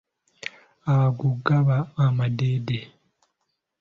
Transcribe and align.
Ago 0.95 1.29
gaba 1.45 1.77
amadeede. 2.03 2.79